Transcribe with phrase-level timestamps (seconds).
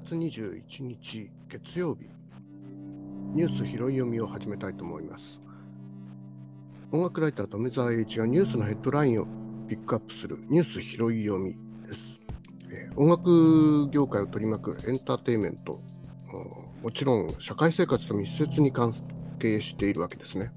[0.00, 2.08] 月21日月曜日。
[3.34, 5.38] ニュース拾い読みを始めたいと思います。
[6.90, 9.26] 音楽ライター富澤栄一がニュースのヘッドラインを
[9.68, 11.54] ピックアップするニュース拾い読み
[11.86, 12.18] です、
[12.70, 15.80] えー、音楽業界を取り巻くエンターテインメント。
[16.82, 18.94] もちろん社会生活と密接に関
[19.38, 20.50] 係しているわけですね、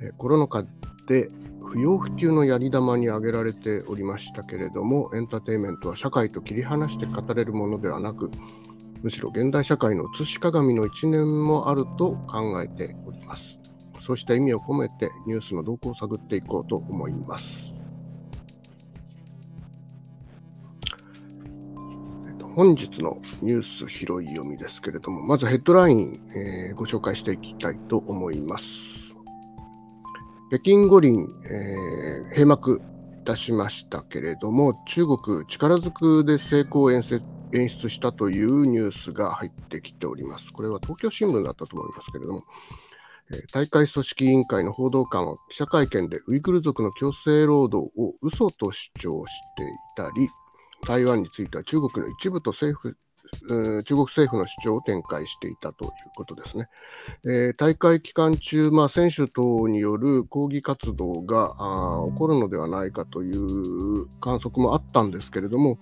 [0.00, 0.64] えー、コロナ禍
[1.08, 1.28] で
[1.66, 8.30] 不要不急のやり玉に挙げられておりましたけれども、エンターテインメントは社会と切り離して語れるものではなく、
[9.02, 13.58] むしろ現代社会の写し鏡の一年もあると考えております。
[14.00, 17.74] そうした意味を込めてニュースの動向を探っていこうと思います。
[22.54, 28.93] 本日のニュース拾い読みですけれども、まずヘッドライン、えー、ご紹介していきたいと思います。
[30.54, 32.80] 北京五輪、えー、閉幕
[33.20, 40.52] いたしましたけれども、中国、力ずくで成功を演出したというニュースが入ってきております。
[40.52, 42.44] これは東京新聞だったと思いますけれども、
[43.32, 50.30] えー、大会組織委員会の報道官は記者会見でウイグル族の強制労働を嘘と主張していたり、
[50.86, 52.96] 台湾については中国の一部と政府
[53.84, 56.68] 中国政府の主張を展開していたということですね。
[57.24, 61.54] えー、大会期間中、まあ、選手等による抗議活動が
[62.10, 65.78] 起こるのではないかという観測もあったんですけれども、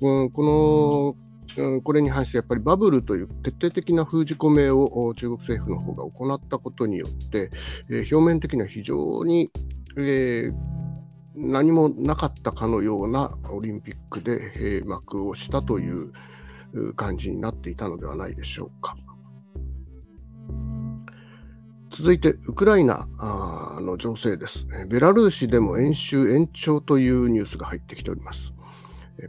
[0.00, 1.16] うん、こ
[1.56, 7.50] のこれに反してやっぱりバブルという徹底的な封じ込めを中国政府の方が行ったことによって、
[7.88, 9.50] えー、表面的には非常に、
[9.96, 10.52] えー、
[11.36, 16.12] 何もなかったかのようなオリンピックで閉幕をしたという
[16.96, 18.96] 感じになっていたのではないでしょうか。
[21.92, 23.06] 続いて、ウクライナ
[23.80, 24.66] の情勢です。
[24.88, 28.52] ベラルーシでも演習延長というニュースが入ってきております。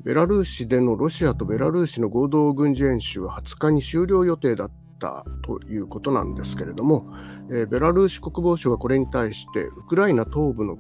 [0.04, 7.06] ベラルーシでのロシアとベラルーシの合同軍事演習は20日に終了予定だったということなんですけれども、
[7.48, 10.78] ベラルーシ国防省はこれに対して、ウクライナ東部の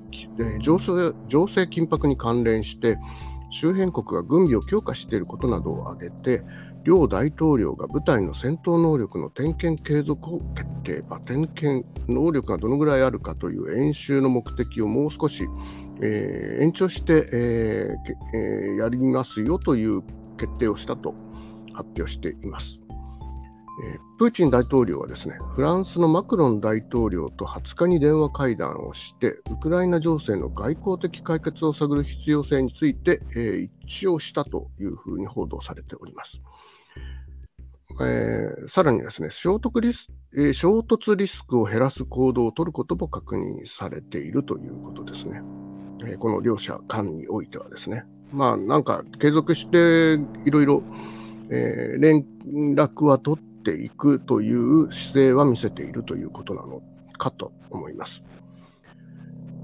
[0.60, 2.98] 情勢情勢緊迫に関連して、
[3.50, 6.44] 周辺国が軍備を強化していることなどを挙げて、
[6.84, 15.46] 両大統領が部隊の戦闘能力の点検継続を決定、まあ、点検能力がどのぐらいあるかという演習の目的をもう少し、
[16.02, 20.02] えー、延長して、えーえー、やりますよという
[20.38, 21.14] 決定をしたと
[21.74, 22.87] 発表しています。
[23.84, 36.42] えプーチン大統領はですね、フランスのマクロン大統領と20日に電話会談をして、ウクライナ情勢の外交的解決を探る必要性について、え一致をしたというふうに報道されております。
[38.00, 45.42] えー、さらにですね衝突リス、えー、衝突リスクを減らす行動を取ることも確認されているということですね。
[46.02, 48.06] えー、この両者間においてはですね。
[48.32, 50.84] まあなんか継続していろいろ
[51.50, 52.26] 連
[52.76, 56.82] 絡は取ていくという姿勢は見せているということなの
[57.18, 58.24] かと思います。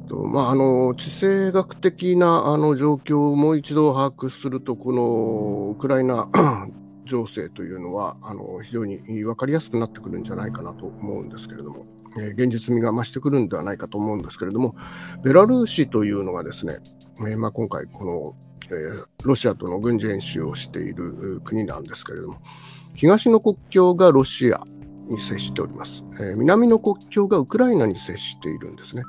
[0.09, 6.29] とまあ、あの地政学的なあの状況をもう一度把握すると、このウクライナ
[7.05, 11.85] 情勢というのはあの非常に分かりやすくなってくるんじゃないかなと思うんですけれども、
[12.17, 14.75] えー、現実味が増してくるんではないかと思うんですけれども、
[15.23, 16.79] ベラルーシというのがですね、
[17.19, 18.35] えー、まあ、今回、この、
[18.67, 22.41] えー、ロシアとの軍事演習をしている国なんですけれども、
[22.95, 24.63] 東の国境がロシア
[25.07, 26.03] に接しております。
[26.19, 29.03] えー、南の国境がウクライナに接しているんですね。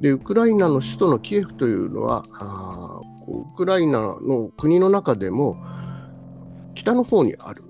[0.00, 5.56] で、ウクライナの首都のキエフというのは、あウクライナの国の中でも
[6.74, 7.64] 北の方にある。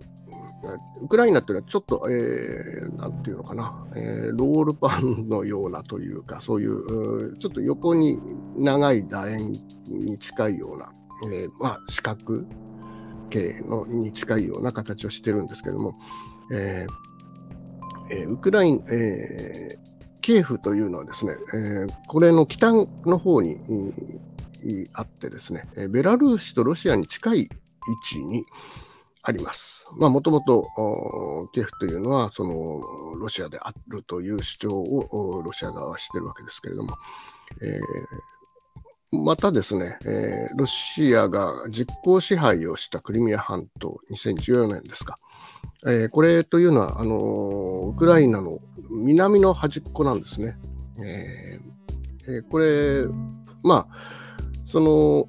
[1.02, 8.20] ウクライナっていうのはちょっと、えー、なんていうのかな、えー、ロールパンのようなというか、そういう、ちょっと横に
[8.56, 9.52] 長い楕円
[9.88, 10.92] に近いような、
[11.32, 12.44] えー、まあ、四角
[13.32, 15.98] 形のに近いような形をしてるんですけども、
[16.52, 23.58] えーえー、ウクライナ、えー、キエフというのはですね、えー、これの北の方に
[24.92, 27.48] あってですね、ベラルーシとロシアに近い位
[28.04, 28.44] 置に
[29.22, 29.84] あります。
[29.96, 36.96] まあ、もともとキエフというのは、そのロシアであるという主張をロシア側はしてるわけですけれども、
[37.60, 38.41] えー
[39.12, 45.18] またですね、えー、ロシアが実効支配をしたクリミア半島、2014年ですか。
[45.86, 48.58] えー、これというのは、あのー、ウクライナの
[48.90, 50.56] 南の端っこなんですね。
[50.98, 53.04] えー、これ、
[53.62, 53.96] まあ、
[54.66, 55.28] その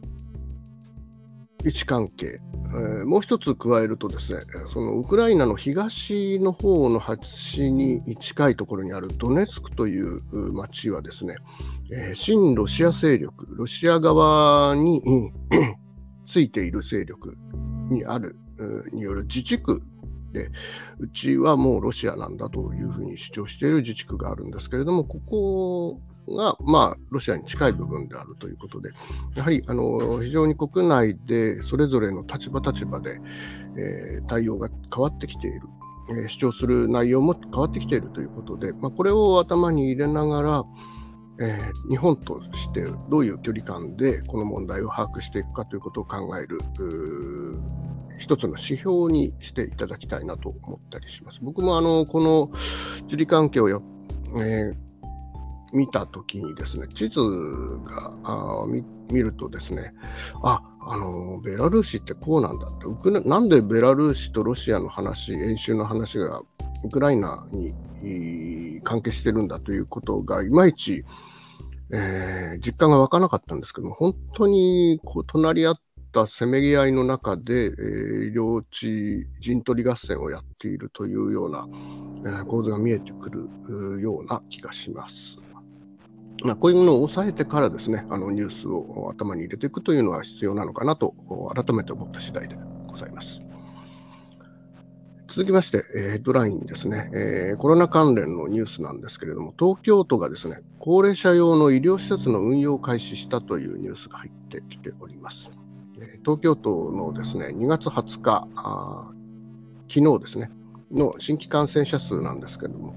[1.63, 2.41] 位置関係、
[2.75, 10.21] えもう一つ加えるとですね、そのウクライナの東の方の端に近いところにあるドネツクという
[10.53, 11.35] 町はですね、
[11.91, 15.01] えー、親ロシア勢力、ロシア側に
[16.27, 17.37] ついている勢力
[17.89, 18.35] にある
[18.91, 19.81] による自治区
[20.33, 20.49] で、
[20.99, 28.91] うちはもうロシアなんだというふうに主張している自治区があるんですけれども、ここが、まあ、ロシアに近い部分であるということで、
[29.35, 33.19] やはりあの非常に国内でそれぞれの立場立場で、
[33.77, 35.61] えー、対応が変わってきている、
[36.09, 40.63] えー、主張する内容も変わってきているということで、まあ、これを頭に入れながら、
[41.39, 46.59] えー、日本としてどういう距離感でこの問題を把握していくかということを考える
[48.19, 51.39] 一つの指標にしていただきたいなと思ったりします。
[51.41, 52.51] 僕もあのこの
[53.07, 53.81] 地理関係を、
[54.37, 54.75] えー、
[55.73, 57.19] 見たときにですね、地図
[57.85, 58.65] があ
[59.11, 59.93] 見るとですね、
[60.43, 66.41] あ、あの、ベラルーシってこうなんだって、ウクなんでベラルーシとロシアの話、演習の話が
[66.83, 71.03] ウクライナに関係してるんだということがいまいち、
[71.91, 75.75] えー、実感が湧かなかったんですけども、本当にこう隣り合っ
[76.11, 81.67] たせめぎ合いの中で、えー、両地陣取り合戦をやっているというような、
[82.25, 85.42] えー、構図が見えてくるような気がします。
[86.43, 91.13] まあ、こういうものを抑えてからですね、あのニュースを頭に入れていくというのは必要なのかなと
[91.55, 92.57] 改めて思った次第で
[92.87, 93.41] ございます。
[95.29, 105.49] 続きまして、ヘッドラインですね、えー、コロナ関連のニュースなんですけれども、東京都がですね、高齢者用の医療施設の運用を開始したというニュースが入ってきております。
[106.23, 108.47] 東京都のですね、2月20日、
[109.89, 110.51] 昨日ですね、
[110.93, 112.95] の新規感染者数なんですけれども、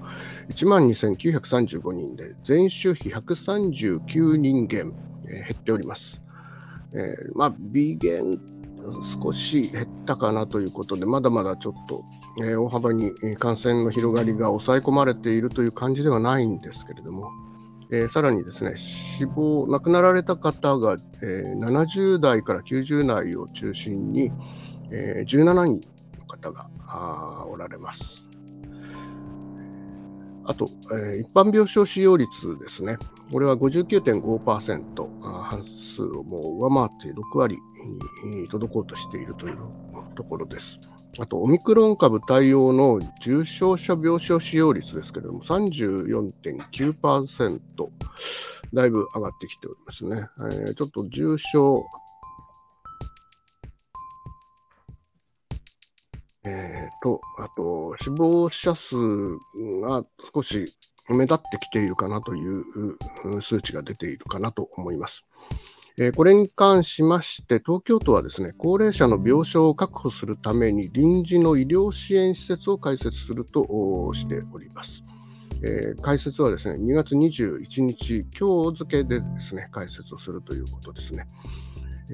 [0.49, 4.93] 1万2935人で、前週比139人減、
[5.25, 6.21] えー、減っております。
[6.93, 8.39] えー、まあ、微減、
[9.23, 12.05] 少し減ったかなということで、まだまだちょっと、
[12.39, 17.29] えー、大幅に感染の広がりが抑え込まれているという感じではないんですけれども、
[17.91, 24.31] えー、さらにですね、死亡、亡くなられた方が、えー、70代から90代を中心に、
[24.91, 25.96] えー、17人
[26.27, 26.69] 方が
[27.47, 28.27] おられます。
[30.47, 32.97] あと、えー、一般病床使用率ですね。
[33.31, 37.57] これは59.5%、半数をもう上回って6割
[38.23, 39.57] に届こうとしているという
[40.15, 40.79] ところです。
[41.19, 47.59] あと、オミクロン株対応の重症者病床使用率ですけれども、34.9%、
[48.73, 50.29] だいぶ上がってきておりますね。
[50.39, 51.85] えー、ちょっと重症
[56.47, 58.95] えーと、あと、死亡者数
[59.81, 60.65] が少し
[61.09, 65.25] 目立ってきているかなという数値が出ているかなと思います。
[65.99, 73.63] えー、これに関しまして、東京都はですね、高齢者の病床を確保するために臨時の医療支援施設を開設すると
[74.13, 75.03] しております。
[75.63, 81.27] えー、開設はですね、2月21日、今日付でですね、開設をするということですね。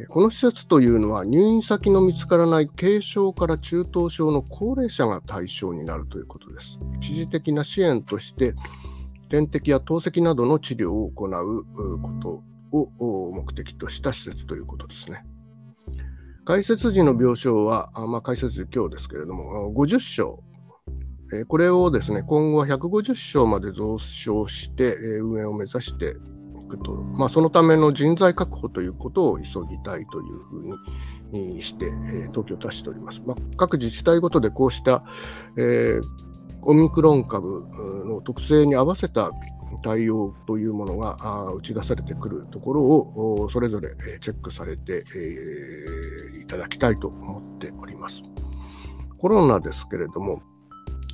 [0.09, 6.79] この施設というのは入院先の見つからない軽症から中等症の高齢者が対象になるということです。
[6.99, 8.55] 一時的な支援として
[9.29, 11.65] 点滴や透析などの治療を行う
[12.01, 15.25] ことを目的とした施設ということですね。
[16.45, 26.15] 開設時の病床は、まあ、開設時今日ですけれども、50床、これをですね今後は150床まで増床して運営を目指して
[26.77, 33.21] くと、まあ、そのための人材確保ということを急ぎたいというふうにして、え東京都はしております。
[33.25, 35.03] まあ、各自治体ごとでこうした、
[35.57, 36.01] えー、
[36.61, 37.65] オミクロン株
[38.05, 39.31] の特性に合わせた
[39.83, 41.17] 対応というものが
[41.51, 43.89] 打ち出されてくるところをそれぞれ
[44.21, 48.21] チェックされて、えー、いただきたいと思っております。
[49.17, 50.41] コロナですけれども、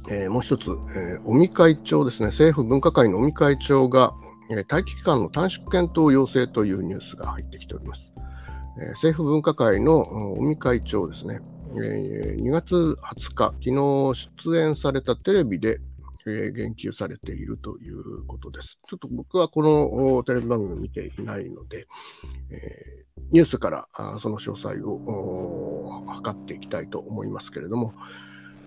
[0.09, 4.13] えー、もう一つ、えー、尾身会長ですね、政府分科会の尾身会長が、
[4.49, 8.11] 待機期間の短縮検討要請というニュースが入ってきております。
[8.93, 10.01] 政府分科会の
[10.39, 11.41] 尾身会長ですね、
[11.75, 15.79] 2月20日、昨日出演されたテレビで
[16.25, 18.79] 言及されているということです。
[18.87, 21.87] ちょっと僕はこのテレビ番組を見ていないので、
[23.31, 23.87] ニュースから
[24.19, 27.93] その詳細を測っていきたいと思いますけれども、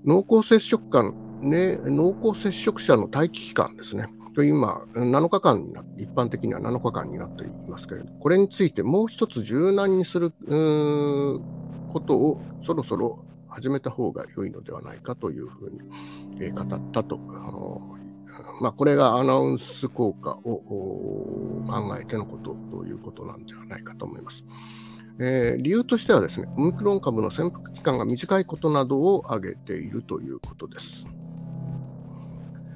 [0.04, 17.18] 濃厚接触間、ね、濃厚接触者の待機期間ですね、今、7日間にな一般的には7日間になっていますけれど、これについてもう一つ柔軟にすることをそろそろ始めた方が良いのではないかというふうに、語ったと。
[18.60, 24.42] まあ、これがアナウンス効果を考えてのことということなんではないかと思います。
[25.18, 31.06] えー、理由としてはですね、オミクロン株の潜伏期間が短いことなどを挙げているということです。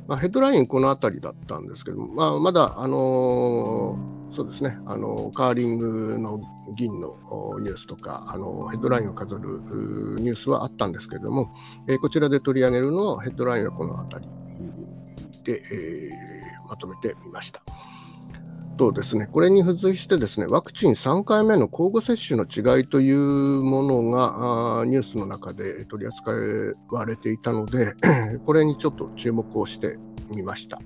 [0.06, 6.40] まあ、ヘッドラインこの辺りだったんですけども、まあ、まだ、あのー、そうですね、あのカーリングの
[6.76, 7.16] 銀の
[7.60, 9.60] ニュースとか、あのヘッドラインを飾る
[10.20, 11.54] ニュースはあったんですけれども、
[11.88, 14.30] えー、こちらで取り上げるのはヘッドラインはこの辺り
[15.44, 16.10] で、え、
[16.68, 17.62] まとめてみました。
[18.76, 23.16] とですね、これに付随してですね、ワクチン3回目の交互接種の違いという
[23.62, 26.32] ものがニュースの中で取り扱
[26.90, 27.94] われていたので、
[28.44, 29.98] これにちょっと注目をして
[30.34, 30.78] みました。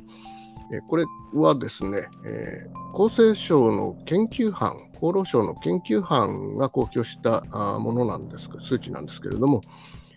[0.88, 1.04] これ
[1.34, 7.40] はですね、え、厚生省の研究班、厚労省の研究班が公表した
[7.80, 9.62] ものなんです数値なんですけれども、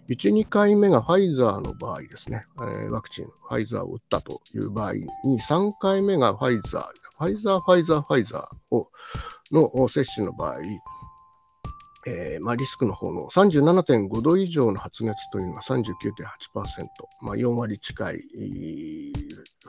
[0.10, 5.08] 1、2回目がファイザーの場合ですね、え、ワクチン、ファイザーを打ったという場合に、
[5.42, 8.90] 3回目がファイザー、ファイザー、ファイザー、ファイザーを
[9.52, 10.58] の接種の場合、
[12.06, 15.86] えーまあ、リスクの方の37.5度以上の発熱というのは39.8%、
[17.22, 18.24] まあ、4割近い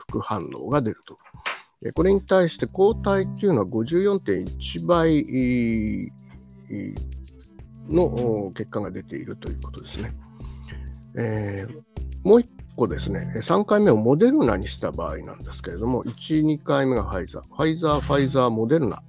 [0.09, 1.17] 副反応が出ると。
[1.93, 6.11] これに対して抗体というのは54.1倍
[7.87, 10.13] の結果が出ているということですね。
[11.17, 19.01] えー、もう一個ですね、3回目をモデルナにした場合なんですけれども、1、2回目がファイザー、ファイザー、ファイザー、モデルナ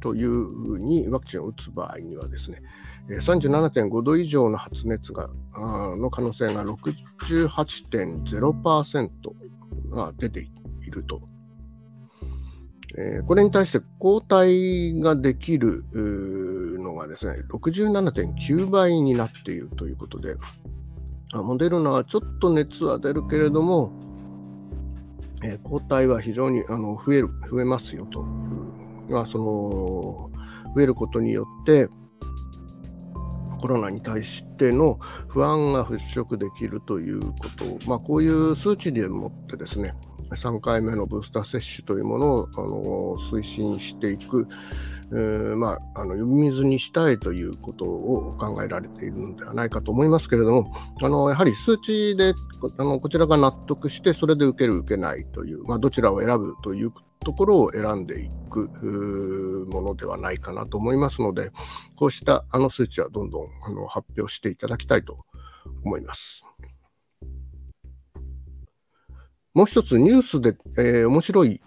[0.00, 2.62] というふうにワクチンを打つ場合にはですね、
[3.08, 9.10] 37.5度以上の発熱がの可能性が68.0%
[9.90, 10.50] が出てい
[10.90, 11.20] ると。
[13.26, 15.84] これに対して抗体ができる
[16.80, 20.36] のがですね、67.9倍になっているということで、
[21.32, 23.92] あモデルナはちょっと熱は出るけれども、
[25.44, 30.30] えー、抗体は非常にあの増える増えますよと、まあ、その
[30.74, 31.88] 増えることによって
[33.60, 39.94] コロナに対しての不安が払拭できるということ、まあ、こういう数値でもってですね
[40.36, 44.48] 3回目のブースター接種というものをあの推進していく、
[45.12, 50.72] えー、まあ、あの呼び水にしたいということを考えられているのではないかと思いますけれども、
[51.02, 52.34] あのやはり数値で
[52.78, 56.92] あのこちらが納得して、それで受ける、受けないという、まあ、どちらを選ぶという
[57.24, 61.50] ところを選んでいくものではないかなと思いますので、
[61.96, 65.24] こうしたあの数値はどんどんあの発表していただきたいと
[65.84, 66.49] 思います。
[69.52, 71.60] もう一つニュースで、えー、面白い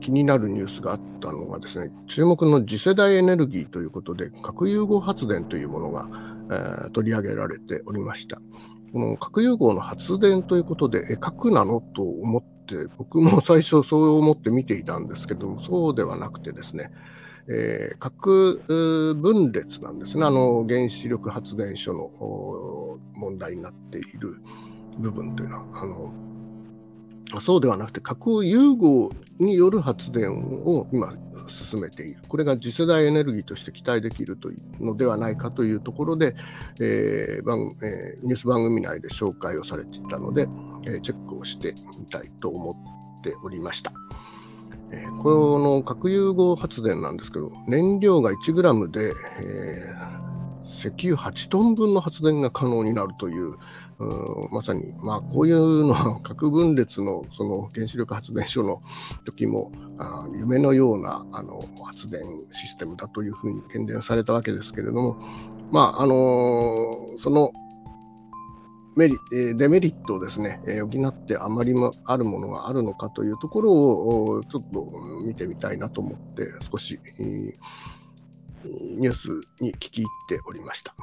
[0.00, 6.08] 気になるニュースがあったのがですね、注目の次世代エネルギーということで、核融合発電というものが、
[6.84, 8.40] えー、取り上げられておりました。
[8.92, 16.92] この核融合の発電ということで、え核なのと思って、僕も最初そう思って見ていたんですけども、そうではなくてですね、
[17.48, 18.62] えー、核
[19.20, 24.36] 分裂なんですね、あの原子力発電所の問題になっている
[24.98, 25.82] 部分というのは。
[25.82, 26.31] あの
[27.40, 31.14] そうではなくて核融合による発電を今
[31.48, 32.20] 進めている。
[32.28, 36.34] これが次世代エネルギーとして期待できるというのではないかというところで、
[36.80, 40.48] えー番えー、ニュース番組内で紹介をされていたので、
[40.84, 42.76] えー、チェックをしてみたいと思
[43.20, 43.92] っておりました。
[45.22, 49.94] この核融合発電なんですけど、燃料が 1g で、え
[50.82, 53.54] 石油8トン分の発電が可能になるという
[54.50, 58.82] まさに、まあ、こういうのは核分裂のその原子力発電所の
[59.24, 65.16] 時もあ夢のようなあの発電システムだというふうに検伝されたわけですけれども、
[65.70, 67.52] まああのその
[68.96, 69.16] メリ
[69.56, 70.60] デメリットをですね、
[70.92, 74.86] 補ってあまりもあるものがあるのかというところをちょっと
[75.24, 79.28] 見てみたいなと思って少しニュース
[79.60, 80.94] に聞き入っておりました。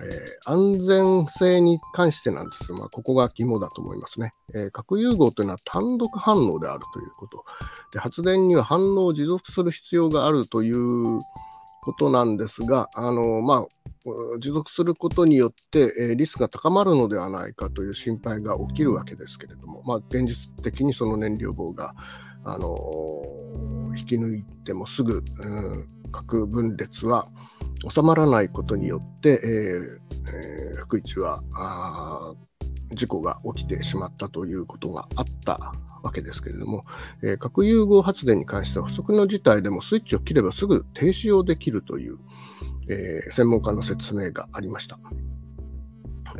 [0.00, 7.44] えー、安全性に関してなんですが、まあ、ここが肝だと思いますね、えー、核融合というのは単独反応であるということ。
[7.92, 11.20] で、発電には反応を持続する必要があるという
[11.82, 21.94] ことなんですが、あのまあ、持続することによって、えー、リスクが高まるのではないかという心配が起きるわけですけれども、まあ、現実的にその燃料棒が、
[22.44, 22.76] あの
[23.96, 27.28] 引き抜いてもすぐ、うん、核分裂は
[27.90, 31.42] 収まらないことによって、えーえー、福市は
[32.92, 35.72] 事故が起きてしまったということがあった
[36.02, 36.84] わけですけれども、
[37.22, 42.18] えー、核融合発電に関しては不測の事態でもスイッチを切ればすぐ停止をできるという、
[42.88, 44.98] えー、専門家の説明がありました。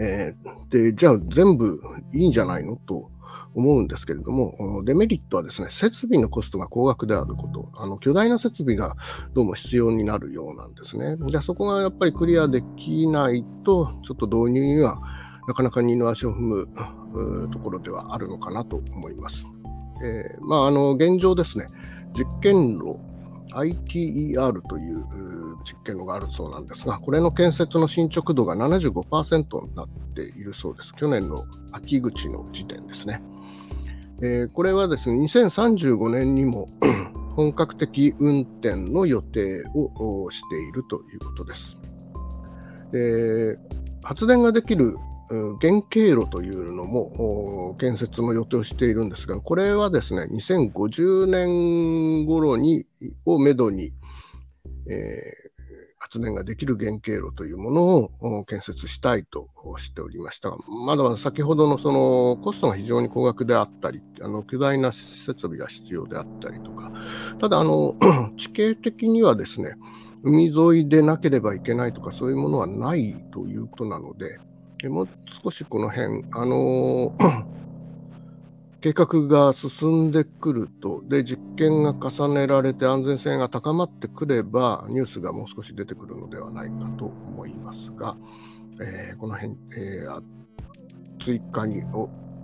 [0.01, 1.81] えー、でじゃあ全部
[2.15, 3.11] いいんじゃないのと
[3.54, 8.97] 思うんですけれども、デメリットはですね、設備のコストが高額であること、あの巨大な設備が
[9.35, 11.16] どうも必要になるようなんですね。
[11.16, 15.00] でそこがやっぱりクリアできないと、ちょっと導入には
[15.49, 16.68] なかなか二の足を踏む
[17.50, 19.47] ところではあるのかなと思います。
[20.04, 21.66] えー、まあ、あの現状ですね、
[22.14, 23.00] 実験炉
[23.54, 25.04] ITER という
[25.64, 30.92] 実験炉があるそうなんですが、これの建設の進捗度が75%になっているそうです。
[30.94, 33.23] 去年の秋口の時点ですね。
[34.25, 36.69] えー、これはですね、2035年にも
[37.35, 41.79] 本格的運転の予定をしているということです。
[42.93, 43.59] で
[44.05, 44.97] 発電ができる
[45.61, 52.85] 原経路というのも建設の予定をしているんですが、これはですね、2050年頃に
[53.25, 53.93] をめどに、
[54.88, 55.51] え
[56.12, 60.50] 発電ができる原経路というものを建設したいとしておりました。
[60.50, 66.92] が、まだまだ先ほどのそのコストが非常に高額であったり、あの巨大な設備が必要であったりとか、
[67.40, 67.97] ただあの
[68.37, 69.75] 地形的にはですね、
[70.23, 74.38] 海沿いでなければいけないとかそういうものはないということなので、
[74.88, 75.09] もう
[75.42, 77.16] 少しこの辺、あの
[78.83, 88.17] 計画が進んでくると、で、実験が重ねられて安全性が高まってくれば、ニュースがもう少し出てくるのではないかと思いますが、
[88.81, 90.21] えー、この辺、えー、
[91.25, 91.85] 追加に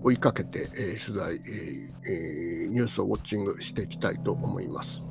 [0.04, 5.02] 追いかけて、えー、取材、えー、ニュースをウォッチングしていきたいと思います。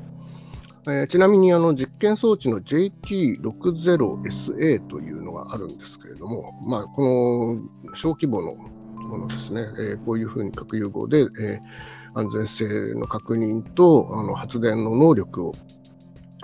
[0.87, 7.57] えー、ちなみにあの実験装置の JT60SA というのがあるんですけれども、まあ、この
[7.95, 8.55] 小規模の
[9.07, 15.51] ものですね、えー、こういうふうに核融合で、えー、安全性の確認とあの発電の能力を、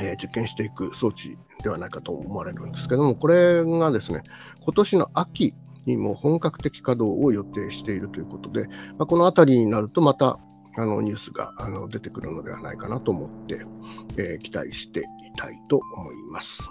[0.01, 4.21] えー、実験していく装置ではないかと思われるんですけども、これがですね、
[4.61, 5.53] 今年の秋
[5.85, 8.67] にも本格的稼働を予定しているということで、
[8.97, 10.39] まあ、このあたりになるとまた
[10.75, 13.65] あのニュースがあの出てくるのではないかなと思って、
[14.17, 15.03] えー、期待してい
[15.37, 16.69] たいと思います。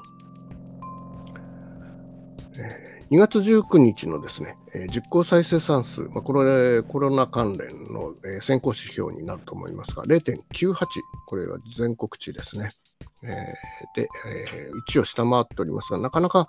[3.11, 4.57] 2月19日のですね、
[4.93, 10.75] 実効再生産数、まあ、これコロナ関連の、先行指標になると思いますが、0.98、
[11.27, 12.69] これは全国値ですね。
[13.25, 16.49] えー、で、えー、1を下回っておりますが、なかなか、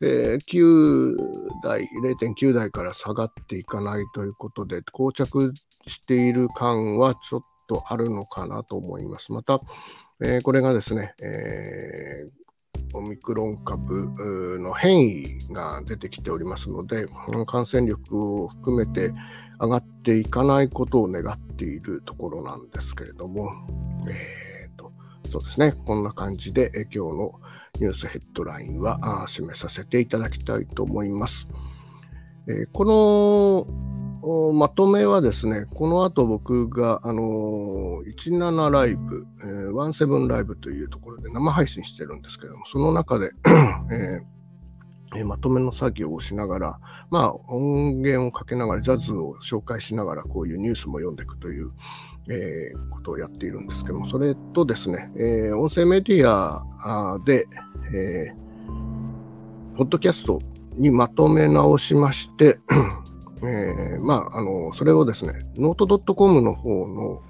[0.00, 1.16] えー、9
[1.62, 5.52] 台、0.9台から下がっていかないということで、膠着
[5.86, 9.32] している感はちょっとあるのかなと思います。
[9.32, 9.60] また、
[10.24, 12.47] えー、これがですね、えー
[12.94, 17.06] オミクロン株の変異が出てきておりますので、
[17.46, 19.12] 感染力を含めて
[19.60, 23.50] 上がっていかないことを願っているところなんですけれども、
[24.08, 24.92] えーと、
[25.30, 27.40] そうですね、こんな感じで今日の
[27.80, 31.48] ニュースヘッドラインは締めさせていただきたいと思います。
[32.48, 33.97] えー、この
[34.54, 43.30] まとめはですね、この後僕が、あのー、17ライブ、えー、17ライブというところで生配信してるんですけども、その中で
[45.16, 51.70] えー、まとめの作業をしながら、まあ、音源をかけながら、ジャズを紹介しながら、こういうニュースも読んでいくという、
[52.28, 57.46] えー、ことをやっているんですけども、それとですね、えー、音声メディアで、
[57.94, 60.40] えー、ポッドキャスト
[60.74, 62.58] にまとめ直しまして
[63.42, 67.22] えー、まあ、あの、それをですね、ノート .com の方の、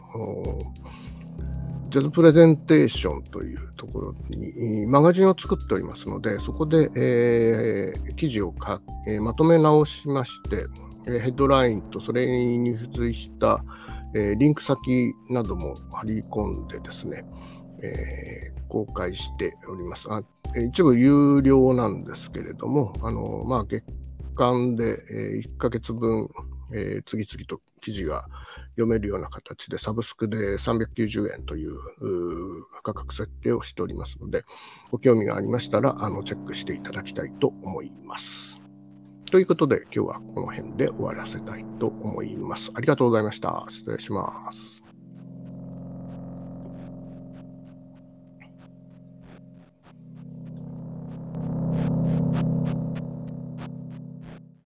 [1.91, 10.67] ジャズプレゼンテーションというところにマガジンを作っておりますので、そこで、えー、記事をか、えー、まとめ直しまして、
[11.07, 13.65] えー、ヘッドラインとそれに付随した、
[14.15, 17.27] えリンク先なども貼り込んでですね、
[17.83, 20.23] え公開しておりますあ。
[20.57, 23.85] 一部有料なんですけれども、あのまあ、月
[24.39, 26.31] 間で、えー、1ヶ月分、
[26.73, 28.27] えー、次々と記事が
[28.71, 31.77] 読めるような形で、サブスクで390円という
[32.83, 34.45] 価格設定をしておりますので、
[34.91, 38.61] ご興味がありましたら、あのチェックしていただきたいと思います。
[39.31, 42.71] ということで、今日はこの辺で終わらせたいと思います。
[42.75, 43.67] ありがとうございました。
[43.69, 44.88] 失礼します。